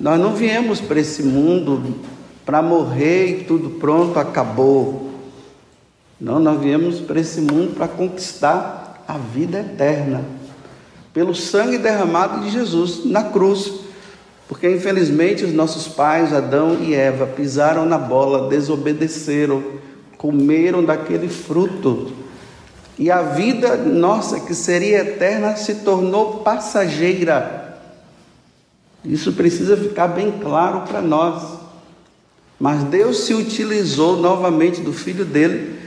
[0.00, 1.94] Nós não viemos para esse mundo
[2.46, 5.10] para morrer e tudo pronto, acabou.
[6.18, 10.24] Não, nós viemos para esse mundo para conquistar a vida eterna.
[11.12, 13.72] Pelo sangue derramado de Jesus na cruz.
[14.48, 19.62] Porque infelizmente os nossos pais, Adão e Eva, pisaram na bola, desobedeceram,
[20.16, 22.10] comeram daquele fruto.
[22.98, 27.59] E a vida nossa, que seria eterna, se tornou passageira.
[29.04, 31.58] Isso precisa ficar bem claro para nós.
[32.58, 35.78] Mas Deus se utilizou novamente do filho dele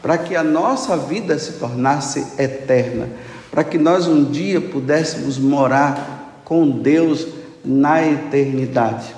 [0.00, 3.08] para que a nossa vida se tornasse eterna,
[3.50, 7.28] para que nós um dia pudéssemos morar com Deus
[7.64, 9.14] na eternidade.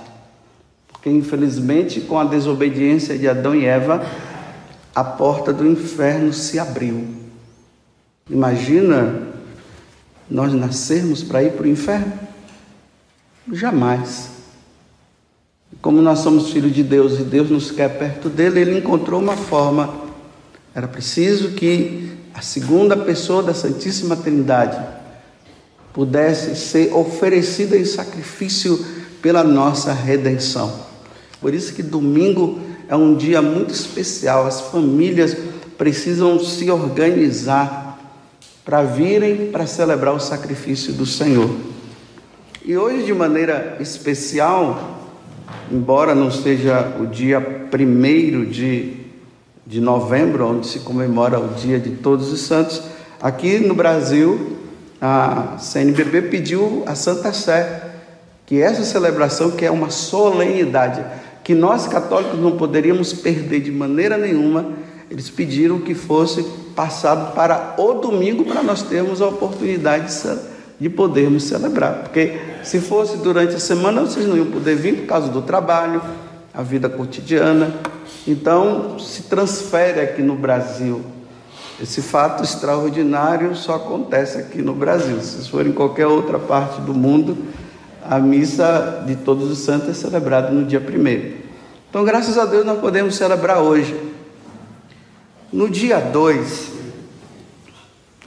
[0.89, 4.05] Porque infelizmente, com a desobediência de Adão e Eva,
[4.95, 7.07] a porta do inferno se abriu.
[8.29, 9.23] Imagina
[10.29, 12.12] nós nascermos para ir para o inferno?
[13.53, 14.30] Jamais.
[15.83, 19.37] Como nós somos filhos de Deus e Deus nos quer perto dele, ele encontrou uma
[19.37, 19.95] forma.
[20.75, 24.83] Era preciso que a segunda pessoa da Santíssima Trindade
[25.92, 28.84] pudesse ser oferecida em sacrifício
[29.20, 30.81] pela nossa redenção.
[31.41, 34.47] Por isso que domingo é um dia muito especial.
[34.47, 35.37] As famílias
[35.77, 37.84] precisam se organizar
[38.65, 41.73] para virem para celebrar o sacrifício do Senhor.
[42.67, 44.98] E hoje, de maneira especial,
[45.70, 47.39] embora não seja o dia
[47.71, 48.95] primeiro de,
[49.67, 52.81] de novembro, onde se comemora o Dia de Todos os Santos,
[53.21, 54.56] aqui no Brasil
[54.98, 57.83] a CNBB pediu a Santa Sé
[58.47, 61.05] que essa celebração, que é uma solenidade,
[61.45, 64.73] que nós católicos não poderíamos perder de maneira nenhuma,
[65.11, 66.43] eles pediram que fosse
[66.75, 70.12] passado para o domingo para nós termos a oportunidade de
[70.89, 72.03] podermos celebrar.
[72.03, 76.03] Porque se fosse durante a semana, vocês não iam poder vir por causa do trabalho,
[76.53, 77.75] a vida cotidiana.
[78.27, 81.05] Então, se transfere aqui no Brasil
[81.81, 85.21] esse fato extraordinário só acontece aqui no Brasil.
[85.21, 87.37] Se for em qualquer outra parte do mundo,
[88.09, 91.39] a missa de Todos os Santos é celebrada no dia primeiro.
[91.91, 93.94] Então, graças a Deus, nós podemos celebrar hoje.
[95.53, 96.73] No dia 2,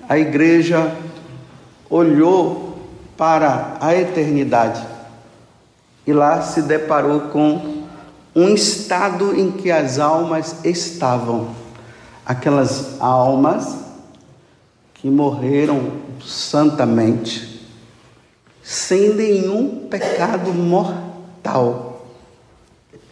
[0.10, 0.94] a igreja
[1.90, 2.78] olhou
[3.18, 4.86] para a eternidade
[6.06, 7.84] e lá se deparou com
[8.36, 11.56] um estado em que as almas estavam
[12.28, 13.78] aquelas almas
[14.96, 17.66] que morreram santamente,
[18.62, 22.06] sem nenhum pecado mortal,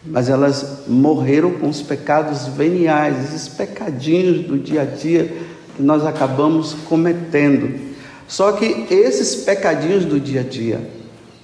[0.04, 5.34] mas elas morreram com os pecados veniais, esses pecadinhos do dia a dia
[5.74, 7.85] que nós acabamos cometendo.
[8.28, 10.80] Só que esses pecadinhos do dia a dia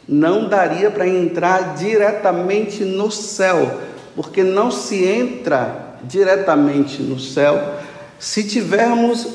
[0.08, 3.78] não daria para entrar diretamente no céu,
[4.16, 7.76] porque não se entra diretamente no céu
[8.18, 9.28] se tivermos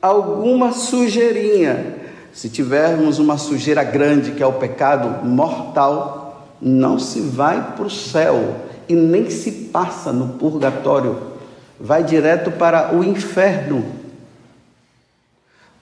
[0.00, 1.96] alguma sujeirinha.
[2.32, 7.90] Se tivermos uma sujeira grande, que é o pecado mortal, não se vai para o
[7.90, 8.56] céu
[8.88, 11.18] e nem se passa no purgatório,
[11.80, 13.84] vai direto para o inferno.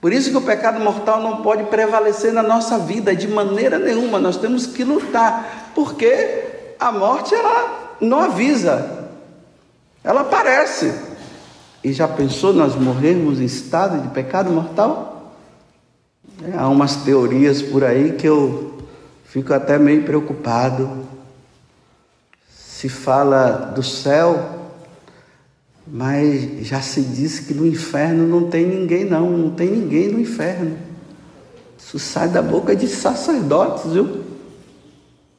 [0.05, 4.19] Por isso que o pecado mortal não pode prevalecer na nossa vida de maneira nenhuma.
[4.19, 6.43] Nós temos que lutar, porque
[6.79, 9.09] a morte ela não avisa,
[10.03, 10.93] ela aparece.
[11.83, 15.33] E já pensou nós morrermos em estado de pecado mortal?
[16.43, 18.77] É, há umas teorias por aí que eu
[19.23, 21.07] fico até meio preocupado.
[22.55, 24.54] Se fala do céu,
[25.87, 30.19] mas já se diz que no inferno não tem ninguém, não, não tem ninguém no
[30.19, 30.77] inferno.
[31.77, 34.23] Isso sai da boca de sacerdotes, viu?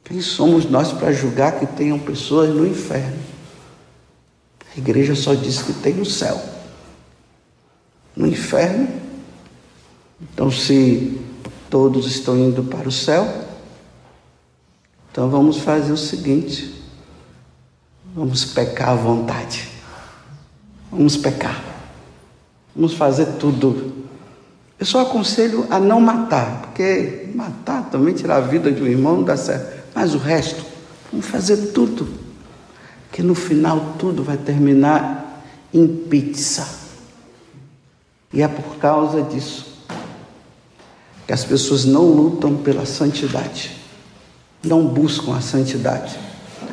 [0.04, 3.18] Quem somos nós para julgar que tenham pessoas no inferno?
[4.74, 6.40] A igreja só diz que tem no céu.
[8.14, 8.88] No inferno,
[10.20, 11.20] então se
[11.68, 13.26] todos estão indo para o céu,
[15.10, 16.82] então vamos fazer o seguinte:
[18.14, 19.75] vamos pecar à vontade.
[20.90, 21.62] Vamos pecar.
[22.74, 23.92] Vamos fazer tudo.
[24.78, 29.16] Eu só aconselho a não matar, porque matar também tirar a vida de um irmão
[29.16, 29.84] não dá certo.
[29.94, 30.64] Mas o resto,
[31.10, 32.06] vamos fazer tudo
[33.10, 35.42] que no final tudo vai terminar
[35.72, 36.68] em pizza.
[38.30, 39.66] E é por causa disso
[41.26, 43.74] que as pessoas não lutam pela santidade,
[44.62, 46.16] não buscam a santidade.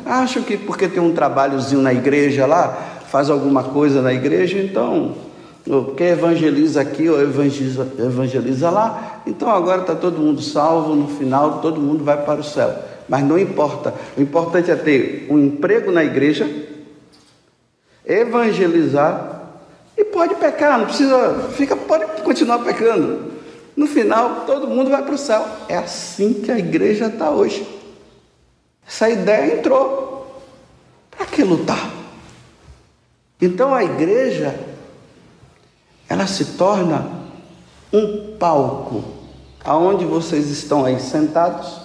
[0.04, 5.14] Acham que porque tem um trabalhozinho na igreja lá, faz alguma coisa na igreja, então,
[5.96, 11.60] quer evangeliza aqui ou evangeliza, evangeliza lá, então agora está todo mundo salvo, no final
[11.60, 12.74] todo mundo vai para o céu.
[13.08, 13.92] mas não importa.
[14.16, 16.48] O importante é ter um emprego na igreja,
[18.04, 19.42] evangelizar
[19.96, 23.32] e pode pecar, não precisa, fica, pode continuar pecando.
[23.76, 25.44] No final, todo mundo vai para o céu.
[25.68, 27.66] É assim que a igreja está hoje.
[28.86, 30.42] Essa ideia entrou.
[31.10, 31.90] Para que lutar?
[33.40, 34.58] Então a igreja,
[36.08, 37.08] ela se torna
[37.92, 39.04] um palco,
[39.64, 41.80] aonde vocês estão aí sentados,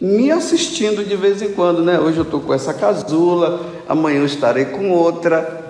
[0.00, 1.98] me assistindo de vez em quando, né?
[1.98, 5.62] Hoje eu estou com essa casula, amanhã eu estarei com outra.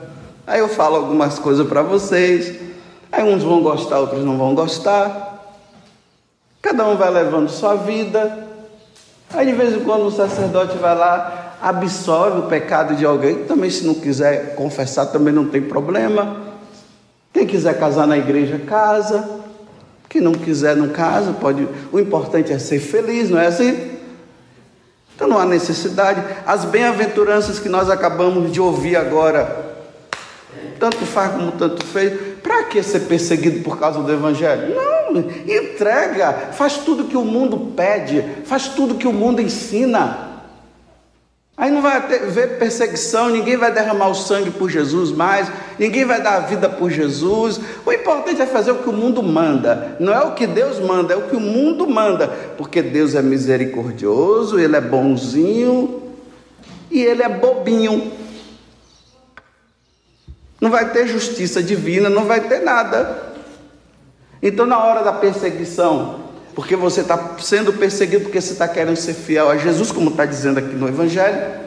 [0.46, 2.58] Aí eu falo algumas coisas para vocês.
[3.10, 5.32] Aí uns vão gostar, outros não vão gostar.
[6.62, 8.48] Cada um vai levando sua vida.
[9.34, 13.44] Aí de vez em quando o sacerdote vai lá, absolve o pecado de alguém.
[13.44, 16.36] Também, se não quiser confessar, também não tem problema.
[17.32, 19.40] Quem quiser casar na igreja, casa.
[20.08, 21.32] Quem não quiser, não casa.
[21.32, 21.68] Pode.
[21.92, 23.92] O importante é ser feliz, não é assim?
[25.14, 26.22] Então não há necessidade.
[26.44, 29.76] As bem-aventuranças que nós acabamos de ouvir agora,
[30.80, 32.32] tanto faz como tanto fez.
[32.42, 34.74] Para que ser perseguido por causa do Evangelho?
[34.74, 34.92] Não
[35.46, 40.31] entrega, faz tudo que o mundo pede, faz tudo que o mundo ensina.
[41.54, 46.20] Aí não vai haver perseguição, ninguém vai derramar o sangue por Jesus mais, ninguém vai
[46.20, 47.60] dar a vida por Jesus.
[47.84, 51.12] O importante é fazer o que o mundo manda, não é o que Deus manda,
[51.12, 56.02] é o que o mundo manda, porque Deus é misericordioso, Ele é bonzinho
[56.90, 58.10] e Ele é bobinho.
[60.58, 63.30] Não vai ter justiça divina, não vai ter nada.
[64.42, 66.21] Então, na hora da perseguição,
[66.54, 70.24] porque você está sendo perseguido porque você está querendo ser fiel a Jesus, como está
[70.24, 71.62] dizendo aqui no Evangelho.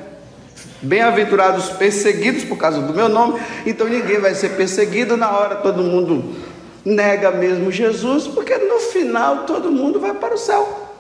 [0.82, 5.82] Bem-aventurados perseguidos por causa do meu nome, então ninguém vai ser perseguido na hora, todo
[5.82, 6.36] mundo
[6.84, 10.92] nega mesmo Jesus, porque no final todo mundo vai para o céu.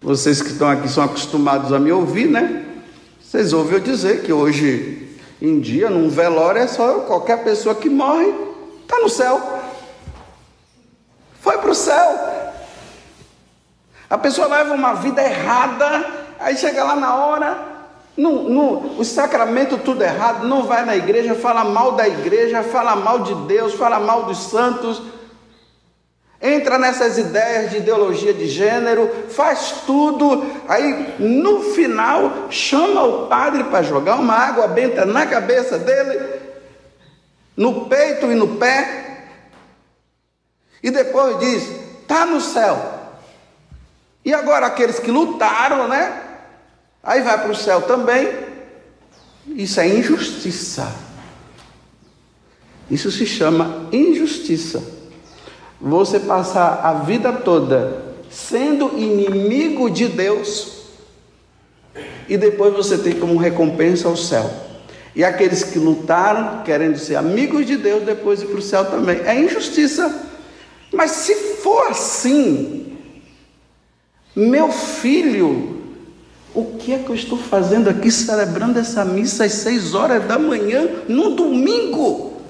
[0.00, 2.64] Vocês que estão aqui são acostumados a me ouvir, né?
[3.20, 8.34] Vocês eu dizer que hoje em dia, num velório, é só qualquer pessoa que morre,
[8.82, 9.56] está no céu
[11.46, 12.35] foi para o céu.
[14.08, 16.06] A pessoa leva uma vida errada,
[16.38, 17.58] aí chega lá na hora,
[18.16, 22.94] no, no, o sacramento tudo errado, não vai na igreja, fala mal da igreja, fala
[22.94, 25.02] mal de Deus, fala mal dos santos,
[26.40, 33.64] entra nessas ideias de ideologia de gênero, faz tudo, aí no final chama o padre
[33.64, 36.24] para jogar uma água benta na cabeça dele,
[37.56, 39.24] no peito e no pé,
[40.82, 41.68] e depois diz:
[42.02, 42.95] está no céu.
[44.26, 46.20] E agora aqueles que lutaram, né?
[47.00, 48.28] Aí vai para o céu também.
[49.46, 50.92] Isso é injustiça.
[52.90, 54.82] Isso se chama injustiça.
[55.80, 60.72] Você passar a vida toda sendo inimigo de Deus
[62.28, 64.50] e depois você tem como recompensa o céu.
[65.14, 69.20] E aqueles que lutaram, querendo ser amigos de Deus, depois ir para o céu também.
[69.24, 70.12] É injustiça.
[70.92, 71.32] Mas se
[71.62, 72.85] for assim,
[74.36, 75.82] meu filho,
[76.54, 80.38] o que é que eu estou fazendo aqui celebrando essa missa às seis horas da
[80.38, 82.42] manhã, no domingo?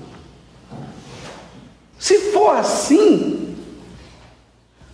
[1.97, 3.56] Se for assim,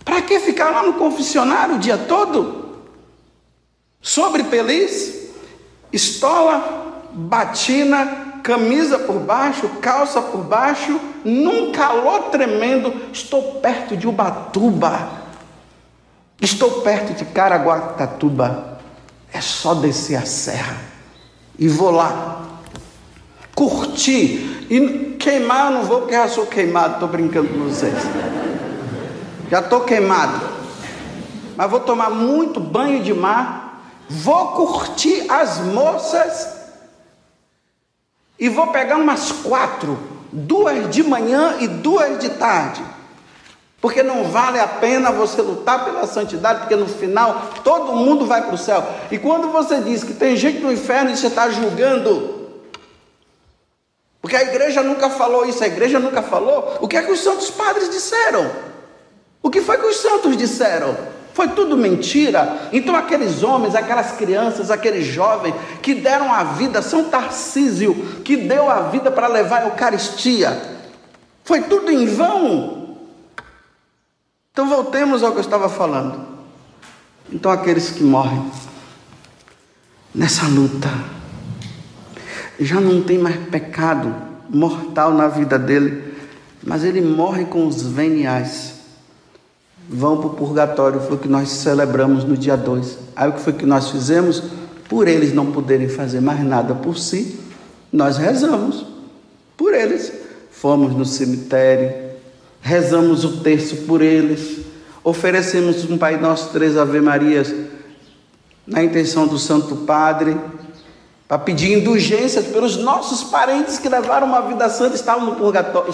[0.05, 2.83] para que ficar lá no confessionário o dia todo?
[3.99, 5.29] Sobre peliz,
[5.91, 12.93] estola, batina, camisa por baixo, calça por baixo, num calor tremendo.
[13.11, 15.22] Estou perto de Ubatuba,
[16.41, 18.79] estou perto de Caraguatatuba.
[19.31, 20.77] É só descer a serra
[21.57, 22.59] e vou lá
[23.55, 24.67] curtir.
[24.69, 27.95] E queimar eu não vou porque já sou queimado, estou brincando com vocês.
[29.49, 30.53] Já estou queimado.
[31.55, 33.81] Mas vou tomar muito banho de mar.
[34.09, 36.47] Vou curtir as moças
[38.37, 39.97] e vou pegar umas quatro,
[40.31, 42.83] duas de manhã e duas de tarde.
[43.83, 48.41] Porque não vale a pena você lutar pela santidade, porque no final todo mundo vai
[48.41, 48.81] para o céu.
[49.11, 52.49] E quando você diz que tem gente no inferno e você está julgando,
[54.21, 57.19] porque a igreja nunca falou isso, a igreja nunca falou, o que é que os
[57.19, 58.49] santos padres disseram?
[59.41, 60.95] O que foi que os santos disseram?
[61.33, 62.69] Foi tudo mentira.
[62.71, 68.69] Então, aqueles homens, aquelas crianças, aqueles jovens que deram a vida, São Tarcísio, que deu
[68.69, 70.57] a vida para levar a Eucaristia,
[71.43, 72.82] foi tudo em vão.
[74.53, 76.25] Então, voltemos ao que eu estava falando.
[77.29, 78.49] Então, aqueles que morrem
[80.15, 80.89] nessa luta,
[82.59, 84.15] já não tem mais pecado
[84.47, 86.13] mortal na vida dele,
[86.63, 88.73] mas ele morre com os veniais
[89.89, 92.97] vão para o purgatório, foi o que nós celebramos no dia 2.
[93.15, 94.43] Aí o que foi que nós fizemos?
[94.87, 97.39] Por eles não poderem fazer mais nada por si,
[97.91, 98.85] nós rezamos
[99.57, 100.11] por eles.
[100.51, 102.12] Fomos no cemitério,
[102.63, 104.61] rezamos o terço por eles,
[105.03, 107.53] oferecemos um Pai Nosso, três Ave Marias,
[108.65, 110.37] na intenção do Santo Padre,
[111.27, 115.93] para pedir indulgência pelos nossos parentes que levaram uma vida santa, estavam no purgatório,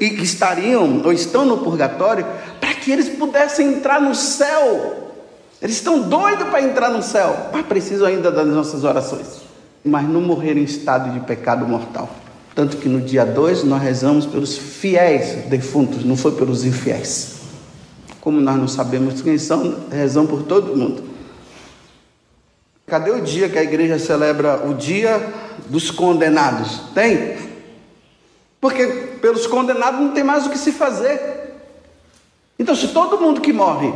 [0.00, 2.26] e que estariam ou estão no purgatório,
[2.60, 5.12] para que eles pudessem entrar no céu.
[5.62, 9.42] Eles estão doidos para entrar no céu, mas precisam ainda das nossas orações,
[9.84, 12.08] mas não morrer em estado de pecado mortal.
[12.54, 17.36] Tanto que no dia 2 nós rezamos pelos fiéis defuntos, não foi pelos infiéis.
[18.20, 21.04] Como nós não sabemos quem são, rezamos por todo mundo.
[22.86, 25.32] Cadê o dia que a igreja celebra o dia
[25.68, 26.80] dos condenados?
[26.92, 27.36] Tem?
[28.60, 28.86] Porque
[29.22, 31.54] pelos condenados não tem mais o que se fazer.
[32.58, 33.94] Então, se todo mundo que morre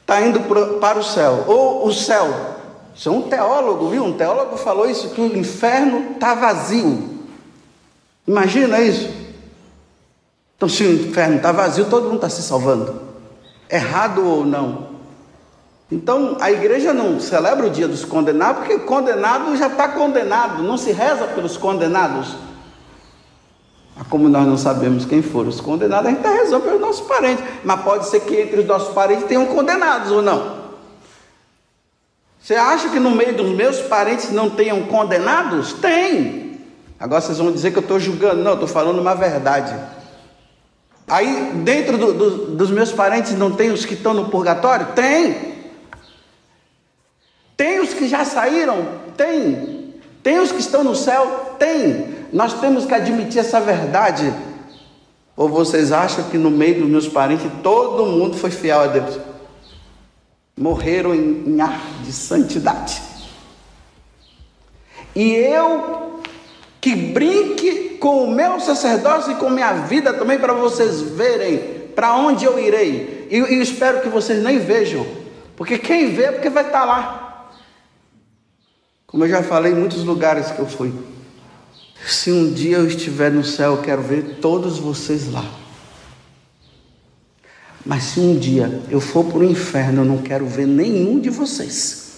[0.00, 0.40] está indo
[0.80, 2.57] para o céu, ou o céu,
[2.98, 4.04] isso é um teólogo, viu?
[4.04, 7.20] Um teólogo falou isso, que o inferno está vazio.
[8.26, 9.08] Imagina isso.
[10.56, 13.00] Então, se o inferno está vazio, todo mundo está se salvando.
[13.70, 14.88] Errado ou não?
[15.92, 20.76] Então a igreja não celebra o dia dos condenados, porque condenado já está condenado, não
[20.76, 22.36] se reza pelos condenados.
[23.96, 27.06] Ah, como nós não sabemos quem foram os condenados, a gente está rezando pelos nossos
[27.06, 27.44] parentes.
[27.64, 30.57] Mas pode ser que entre os nossos parentes tenham condenados ou não.
[32.48, 35.74] Você acha que no meio dos meus parentes não tenham condenados?
[35.74, 36.58] Tem.
[36.98, 38.42] Agora vocês vão dizer que eu estou julgando.
[38.42, 39.78] Não, estou falando uma verdade.
[41.06, 44.86] Aí, dentro do, do, dos meus parentes, não tem os que estão no purgatório?
[44.94, 45.56] Tem.
[47.54, 48.82] Tem os que já saíram?
[49.14, 49.92] Tem.
[50.22, 51.54] Tem os que estão no céu?
[51.58, 52.16] Tem.
[52.32, 54.32] Nós temos que admitir essa verdade.
[55.36, 59.27] Ou vocês acham que no meio dos meus parentes todo mundo foi fiel a Deus?
[60.58, 63.00] Morreram em, em ar de santidade.
[65.14, 66.20] E eu
[66.80, 72.14] que brinque com o meu sacerdócio e com minha vida também para vocês verem para
[72.16, 73.26] onde eu irei.
[73.30, 75.04] E, e espero que vocês nem vejam,
[75.56, 77.50] porque quem vê é porque vai estar lá.
[79.06, 80.92] Como eu já falei em muitos lugares que eu fui.
[82.06, 85.44] Se um dia eu estiver no céu, eu quero ver todos vocês lá.
[87.88, 91.30] Mas se um dia eu for para o inferno, eu não quero ver nenhum de
[91.30, 92.10] vocês.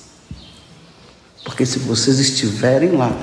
[1.44, 3.16] Porque se vocês estiverem lá,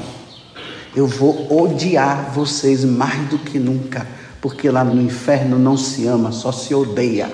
[0.95, 4.07] eu vou odiar vocês mais do que nunca.
[4.39, 7.29] Porque lá no inferno não se ama, só se odeia.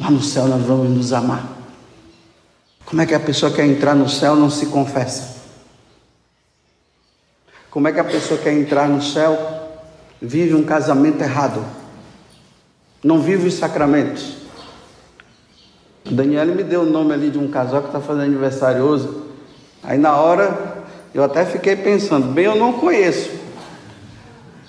[0.00, 1.56] Lá no céu nós vamos nos amar.
[2.84, 5.32] Como é que a pessoa quer entrar no céu não se confessa?
[7.70, 9.78] Como é que a pessoa quer entrar no céu
[10.20, 11.83] vive um casamento errado?
[13.04, 14.38] Não vive os sacramentos.
[16.10, 19.08] Daniela me deu o nome ali de um casal que está fazendo aniversário hoje.
[19.82, 23.30] Aí na hora eu até fiquei pensando, bem, eu não conheço.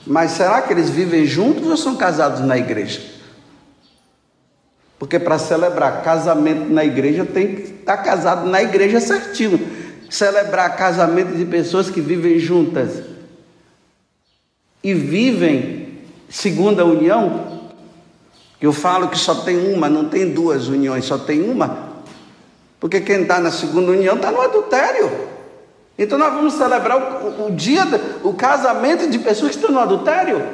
[0.05, 3.01] Mas será que eles vivem juntos ou são casados na igreja?
[4.99, 9.59] Porque para celebrar casamento na igreja tem que estar casado na igreja certinho.
[10.09, 13.01] Celebrar casamento de pessoas que vivem juntas
[14.83, 15.99] e vivem
[16.29, 17.54] segunda união,
[18.61, 21.95] eu falo que só tem uma, não tem duas uniões, só tem uma.
[22.79, 25.11] Porque quem está na segunda união está no adultério.
[25.97, 27.83] Então nós vamos celebrar o, o, dia,
[28.23, 30.45] o casamento de pessoas que estão no adultério?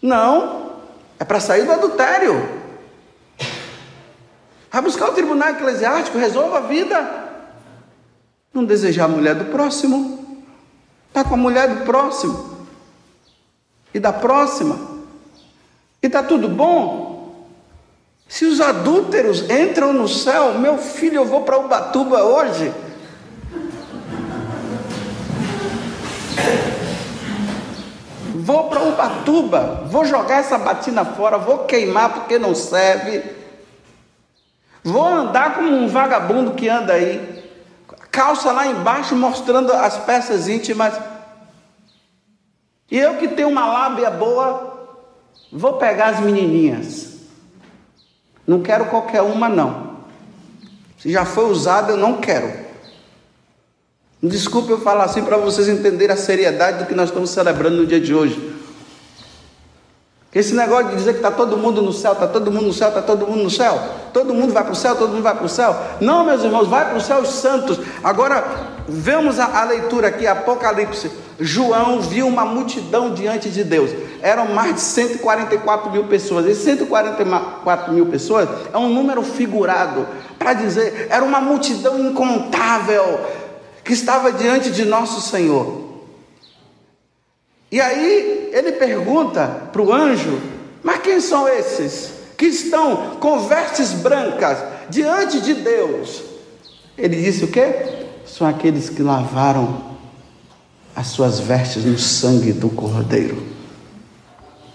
[0.00, 0.72] Não,
[1.18, 2.62] é para sair do adultério.
[4.70, 7.30] Vai buscar o tribunal eclesiástico, resolva a vida.
[8.52, 10.42] Não desejar a mulher do próximo.
[11.08, 12.66] Está com a mulher do próximo.
[13.94, 14.91] E da próxima.
[16.02, 17.46] E está tudo bom.
[18.26, 22.72] Se os adúlteros entram no céu, meu filho, eu vou para Ubatuba hoje.
[28.34, 33.22] Vou para Ubatuba, vou jogar essa batina fora, vou queimar porque não serve.
[34.82, 37.44] Vou andar como um vagabundo que anda aí,
[38.10, 40.98] calça lá embaixo mostrando as peças íntimas.
[42.90, 44.81] E eu que tenho uma lábia boa,
[45.52, 47.12] vou pegar as menininhas.
[48.46, 49.98] Não quero qualquer uma, não.
[50.98, 52.50] Se já foi usada, eu não quero.
[54.22, 57.86] Desculpe eu falar assim para vocês entenderem a seriedade do que nós estamos celebrando no
[57.86, 58.61] dia de hoje.
[60.34, 62.88] Esse negócio de dizer que está todo mundo no céu, está todo mundo no céu,
[62.88, 63.78] está todo mundo no céu,
[64.14, 65.76] todo mundo vai para o céu, todo mundo vai para o céu.
[66.00, 67.78] Não, meus irmãos, vai para o céu os santos.
[68.02, 68.42] Agora,
[68.88, 71.10] vemos a, a, leitura aqui, Apocalipse.
[71.38, 73.90] João viu uma multidão diante de Deus.
[74.22, 76.46] Eram mais de 144 mil pessoas.
[76.46, 80.06] E 144 mil pessoas é um número figurado
[80.38, 83.20] para dizer, era uma multidão incontável
[83.84, 85.81] que estava diante de nosso Senhor.
[87.72, 90.38] E aí ele pergunta para o anjo:
[90.82, 94.58] Mas quem são esses que estão com vestes brancas
[94.90, 96.22] diante de Deus?
[96.98, 98.04] Ele disse o quê?
[98.26, 99.92] São aqueles que lavaram
[100.94, 103.42] as suas vestes no sangue do Cordeiro.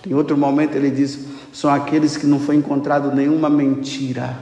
[0.05, 1.19] Em outro momento ele diz:
[1.53, 4.39] são aqueles que não foi encontrado nenhuma mentira.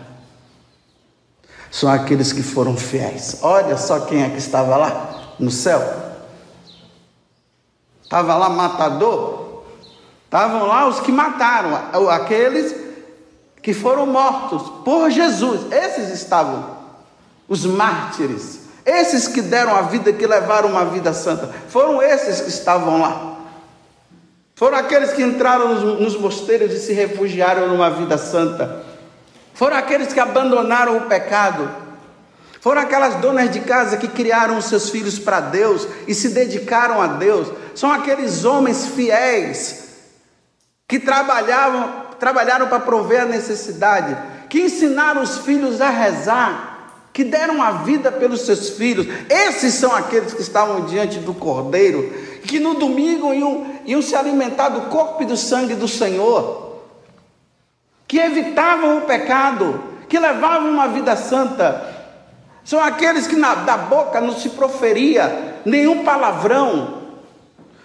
[1.70, 3.40] São aqueles que foram fiéis.
[3.42, 6.05] Olha só quem é que estava lá no céu.
[8.06, 9.64] Estava lá matador?
[10.26, 11.76] Estavam lá os que mataram,
[12.12, 12.76] aqueles
[13.62, 15.72] que foram mortos por Jesus.
[15.72, 16.78] Esses estavam,
[17.50, 21.50] os mártires, esses que deram a vida, que levaram uma vida santa.
[21.68, 23.38] Foram esses que estavam lá.
[24.56, 28.84] Foram aqueles que entraram nos, nos mosteiros e se refugiaram numa vida santa.
[29.54, 31.85] Foram aqueles que abandonaram o pecado
[32.66, 37.00] foram aquelas donas de casa que criaram os seus filhos para Deus e se dedicaram
[37.00, 37.48] a Deus.
[37.76, 39.90] São aqueles homens fiéis
[40.88, 44.18] que trabalhavam, trabalharam para prover a necessidade,
[44.50, 49.06] que ensinaram os filhos a rezar, que deram a vida pelos seus filhos.
[49.30, 52.12] Esses são aqueles que estavam diante do Cordeiro,
[52.46, 56.82] que no domingo iam, iam se alimentar do corpo e do sangue do Senhor,
[58.08, 61.94] que evitavam o pecado, que levavam uma vida santa,
[62.66, 67.04] são aqueles que na, da boca não se proferia nenhum palavrão.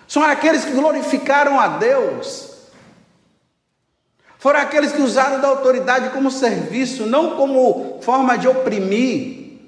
[0.09, 2.49] São aqueles que glorificaram a Deus.
[4.39, 9.59] Foram aqueles que usaram da autoridade como serviço, não como forma de oprimir.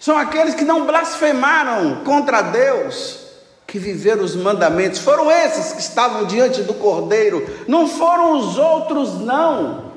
[0.00, 3.28] São aqueles que não blasfemaram contra Deus,
[3.64, 4.98] que viveram os mandamentos.
[4.98, 9.87] Foram esses que estavam diante do Cordeiro, não foram os outros, não.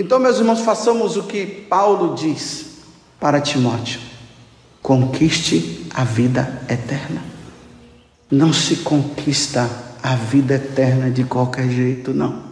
[0.00, 2.64] Então, meus irmãos, façamos o que Paulo diz
[3.20, 4.00] para Timóteo:
[4.80, 7.22] conquiste a vida eterna.
[8.30, 9.68] Não se conquista
[10.02, 12.44] a vida eterna de qualquer jeito, não.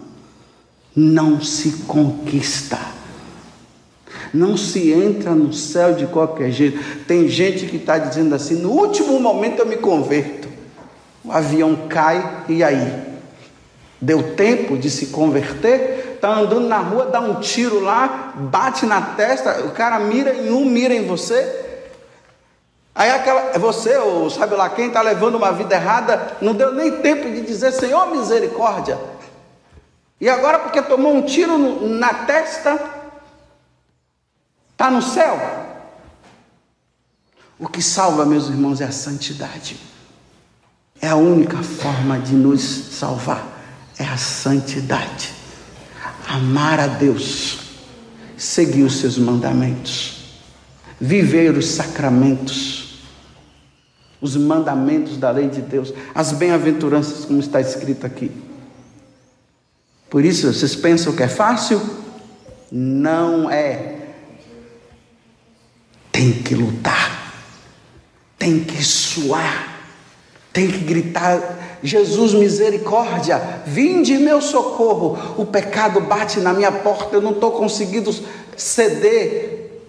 [0.94, 2.78] Não se conquista.
[4.34, 6.78] Não se entra no céu de qualquer jeito.
[7.06, 10.48] Tem gente que está dizendo assim: no último momento eu me converto.
[11.24, 13.08] O avião cai e aí?
[13.98, 15.97] Deu tempo de se converter?
[16.18, 20.50] Está andando na rua, dá um tiro lá, bate na testa, o cara mira em
[20.50, 21.64] um, mira em você.
[22.94, 26.74] Aí aquela, é você, ou sabe lá quem está levando uma vida errada, não deu
[26.74, 28.98] nem tempo de dizer Senhor misericórdia.
[30.20, 32.78] E agora, porque tomou um tiro no, na testa,
[34.72, 35.40] está no céu.
[37.56, 39.78] O que salva, meus irmãos, é a santidade.
[41.00, 43.46] É a única forma de nos salvar,
[43.96, 45.37] é a santidade
[46.28, 47.58] amar a Deus,
[48.36, 50.40] seguir os seus mandamentos,
[51.00, 53.00] viver os sacramentos,
[54.20, 58.30] os mandamentos da lei de Deus, as bem-aventuranças, como está escrito aqui.
[60.10, 61.80] Por isso, vocês pensam que é fácil?
[62.70, 63.96] Não é.
[66.12, 67.32] Tem que lutar,
[68.38, 69.67] tem que suar,
[70.52, 75.18] tem que gritar Jesus, misericórdia, vinde meu socorro.
[75.36, 78.14] O pecado bate na minha porta, eu não estou conseguindo
[78.56, 79.82] ceder.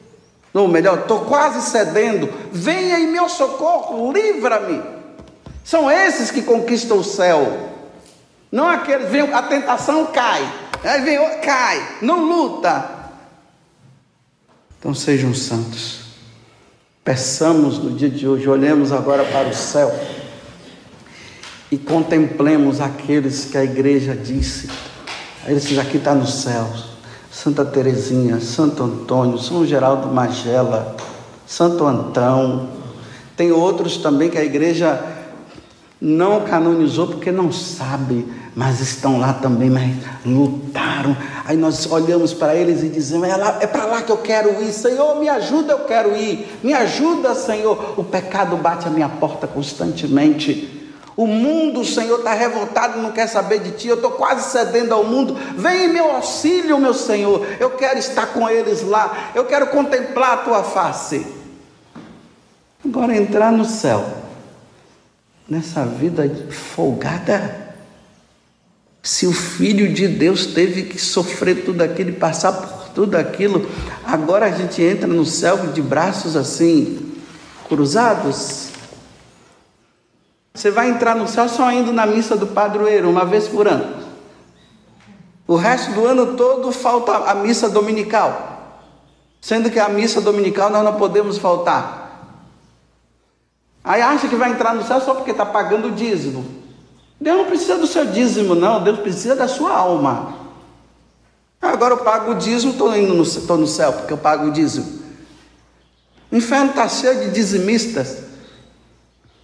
[0.54, 2.32] Ou melhor, estou quase cedendo.
[2.52, 4.82] Venha em meu socorro, livra-me.
[5.64, 7.70] São esses que conquistam o céu.
[8.52, 10.42] Não aqueles, vem, a tentação cai.
[10.84, 12.90] Aí vem, cai, não luta.
[14.78, 16.00] Então sejam santos.
[17.04, 19.92] Peçamos no dia de hoje, olhemos agora para o céu
[21.72, 24.70] e contemplemos aqueles que a igreja disse.
[25.48, 26.90] Esses aqui estão tá nos céus.
[27.32, 30.96] Santa Teresinha, Santo Antônio, São Geraldo Magela,
[31.46, 32.70] Santo Antão.
[33.38, 35.02] Tem outros também que a igreja
[36.02, 41.16] não canonizou porque não sabe, mas estão lá também, mas lutaram.
[41.46, 44.74] Aí nós olhamos para eles e dizemos: é, é para lá que eu quero ir,
[44.74, 47.94] Senhor, me ajuda, eu quero ir, me ajuda, Senhor.
[47.96, 50.79] O pecado bate a minha porta constantemente.
[51.20, 53.90] O mundo, Senhor, está revoltado, não quer saber de ti.
[53.90, 55.36] Eu estou quase cedendo ao mundo.
[55.58, 57.46] Vem em meu auxílio, meu Senhor.
[57.60, 59.32] Eu quero estar com eles lá.
[59.36, 61.28] Eu quero contemplar a tua face.
[62.86, 64.10] Agora entrar no céu,
[65.46, 67.68] nessa vida folgada,
[69.04, 73.70] Se o Filho de Deus teve que sofrer tudo aquilo e passar por tudo aquilo,
[74.06, 77.12] agora a gente entra no céu de braços assim,
[77.68, 78.69] cruzados.
[80.54, 83.96] Você vai entrar no céu só indo na missa do padroeiro, uma vez por ano.
[85.48, 88.50] O resto do ano todo falta a missa dominical.
[89.42, 92.38] Sendo que a missa dominical nós não podemos faltar.
[93.84, 96.46] Aí acha que vai entrar no céu só porque está pagando o dízimo.
[97.20, 98.84] Deus não precisa do seu dízimo, não.
[98.84, 100.36] Deus precisa da sua alma.
[101.62, 104.52] Agora eu pago o dízimo, estou indo no, tô no céu porque eu pago o
[104.52, 105.00] dízimo.
[106.32, 108.29] O inferno está cheio de dizimistas.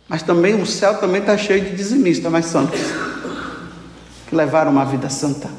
[0.07, 2.79] Mas também o céu também está cheio de dizimistas, mas santos,
[4.27, 5.49] que levaram uma vida santa.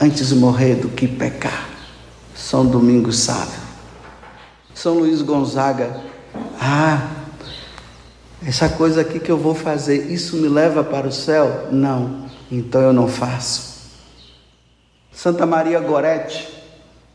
[0.00, 1.68] Antes morrer do que pecar.
[2.34, 3.60] São Domingos Sábio.
[4.74, 6.00] São Luís Gonzaga.
[6.60, 7.08] Ah,
[8.44, 11.68] essa coisa aqui que eu vou fazer, isso me leva para o céu?
[11.70, 13.74] Não, então eu não faço.
[15.12, 16.48] Santa Maria Gorete,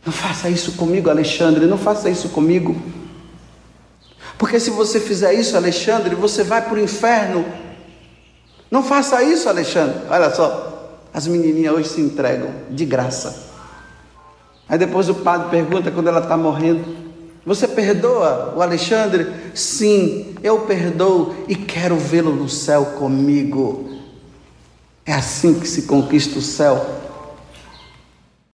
[0.05, 2.81] não faça isso comigo, Alexandre, não faça isso comigo.
[4.39, 7.45] Porque se você fizer isso, Alexandre, você vai para o inferno.
[8.71, 10.03] Não faça isso, Alexandre.
[10.09, 13.49] Olha só, as menininhas hoje se entregam de graça.
[14.69, 16.85] Aí depois o padre pergunta quando ela está morrendo:
[17.45, 19.27] Você perdoa o Alexandre?
[19.53, 23.89] Sim, eu perdoo e quero vê-lo no céu comigo.
[25.05, 26.98] É assim que se conquista o céu.